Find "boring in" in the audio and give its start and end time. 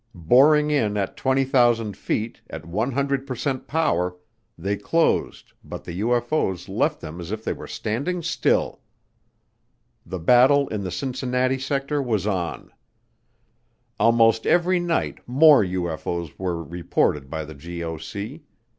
0.15-0.97